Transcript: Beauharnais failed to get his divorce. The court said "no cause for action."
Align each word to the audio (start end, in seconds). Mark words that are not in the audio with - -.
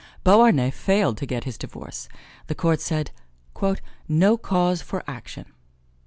Beauharnais 0.23 0.71
failed 0.71 1.17
to 1.19 1.27
get 1.27 1.43
his 1.43 1.59
divorce. 1.59 2.09
The 2.47 2.55
court 2.55 2.81
said 2.81 3.11
"no 4.09 4.35
cause 4.35 4.81
for 4.81 5.03
action." 5.07 5.45